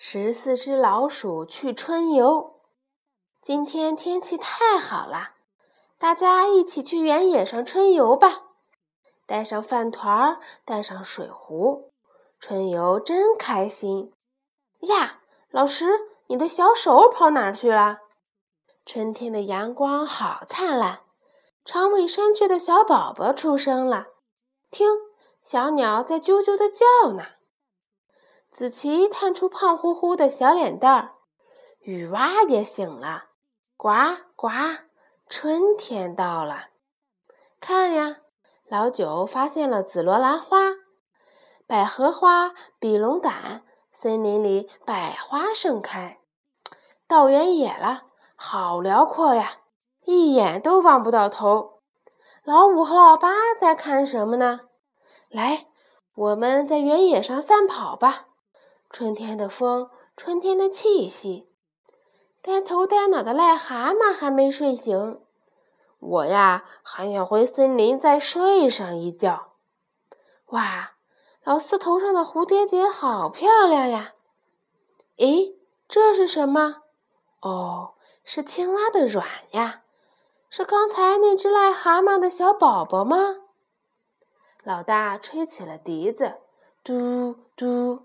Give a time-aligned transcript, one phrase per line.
[0.00, 2.60] 十四只老鼠去春游。
[3.42, 5.30] 今天天气太好了，
[5.98, 8.44] 大家一起去原野上春游吧！
[9.26, 11.90] 带上饭团儿，带上水壶，
[12.38, 14.12] 春游真开心
[14.82, 15.18] 呀！
[15.50, 15.88] 老师，
[16.28, 17.98] 你的小手跑哪儿去了？
[18.86, 21.00] 春天的阳光好灿烂，
[21.64, 24.06] 长尾山雀的小宝宝出生了，
[24.70, 24.88] 听，
[25.42, 27.37] 小鸟在啾啾的叫呢。
[28.50, 31.12] 子琪探出胖乎乎的小脸蛋儿，
[31.80, 33.26] 雨蛙也醒了，
[33.76, 33.90] 呱
[34.34, 34.48] 呱，
[35.28, 36.68] 春天到了。
[37.60, 38.16] 看呀，
[38.66, 40.58] 老九发现了紫罗兰花、
[41.66, 46.18] 百合花、比龙胆，森林里百花盛开。
[47.06, 48.04] 到原野了，
[48.34, 49.58] 好辽阔呀，
[50.04, 51.80] 一眼都望不到头。
[52.44, 54.60] 老五和老八在看什么呢？
[55.28, 55.66] 来，
[56.14, 58.27] 我们在原野上散跑吧。
[58.90, 61.48] 春天的风，春天的气息。
[62.40, 65.20] 呆头呆脑的癞蛤蟆还没睡醒，
[65.98, 69.52] 我呀还想回森林再睡上一觉。
[70.46, 70.92] 哇，
[71.44, 74.14] 老四头上的蝴蝶结好漂亮呀！
[75.18, 75.56] 诶，
[75.88, 76.82] 这是什么？
[77.40, 79.82] 哦，是青蛙的卵呀！
[80.48, 83.16] 是刚才那只癞蛤蟆的小宝宝吗？
[84.62, 86.36] 老大吹起了笛子，
[86.82, 88.04] 嘟嘟。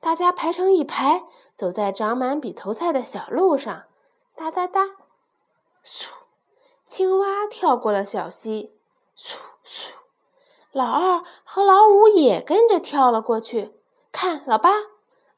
[0.00, 1.24] 大家排成一排，
[1.56, 3.84] 走在长满笔头菜的小路上，
[4.36, 4.84] 哒哒哒，
[5.84, 6.10] 嗖！
[6.86, 8.72] 青蛙跳过了小溪，
[9.16, 9.94] 嗖嗖！
[10.72, 13.74] 老二和老五也跟着跳了过去。
[14.12, 14.70] 看，老八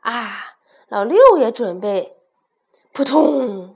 [0.00, 0.56] 啊，
[0.88, 2.18] 老六也准备，
[2.92, 3.74] 扑通！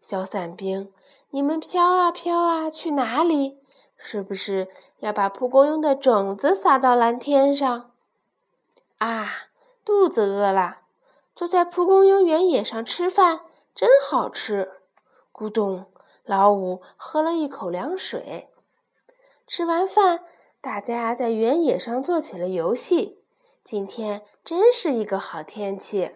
[0.00, 0.92] 小伞兵，
[1.30, 3.58] 你们飘啊飘啊，去哪里？
[3.96, 4.68] 是不是
[4.98, 7.92] 要把蒲公英的种子撒到蓝天上？
[8.98, 9.49] 啊！
[9.90, 10.82] 肚子饿了，
[11.34, 13.40] 坐在蒲公英原野上吃饭
[13.74, 14.70] 真好吃。
[15.32, 15.92] 咕咚，
[16.24, 18.48] 老五喝了一口凉水。
[19.48, 20.20] 吃完饭，
[20.60, 23.18] 大家在原野上做起了游戏。
[23.64, 26.12] 今天真是一个好天气。